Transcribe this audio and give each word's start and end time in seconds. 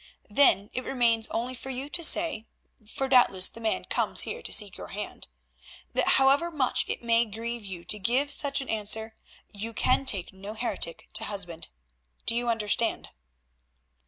Then 0.31 0.71
it 0.73 0.83
remains 0.83 1.27
only 1.27 1.53
for 1.53 1.69
you 1.69 1.87
to 1.87 2.03
say—for 2.03 3.07
doubtless 3.07 3.49
the 3.49 3.61
man 3.61 3.85
comes 3.85 4.21
here 4.21 4.41
to 4.41 4.51
seek 4.51 4.75
your 4.75 4.87
hand—that 4.87 6.07
however 6.17 6.49
much 6.49 6.85
it 6.89 7.03
may 7.03 7.23
grieve 7.23 7.63
you 7.63 7.85
to 7.85 7.99
give 7.99 8.31
such 8.31 8.61
an 8.61 8.67
answer, 8.69 9.13
you 9.53 9.73
can 9.73 10.07
take 10.07 10.33
no 10.33 10.55
heretic 10.55 11.07
to 11.13 11.25
husband. 11.25 11.67
Do 12.25 12.33
you 12.35 12.49
understand?" 12.49 13.09